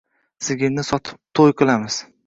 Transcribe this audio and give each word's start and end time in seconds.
Sigirni 0.47 0.87
sotib 0.89 1.21
to‘y 1.41 1.57
qilamiz. 1.63 2.01